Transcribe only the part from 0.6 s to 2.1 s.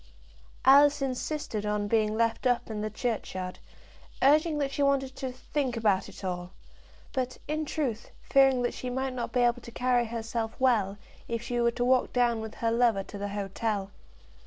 Alice insisted on